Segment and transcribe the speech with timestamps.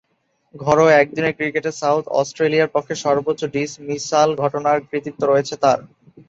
[0.55, 5.79] ঘরোয়া একদিনের ক্রিকেটে সাউথ অস্ট্রেলিয়ার পক্ষে সর্বোচ্চ ডিসমিসাল ঘটানোর কৃতিত্ব রয়েছে তার।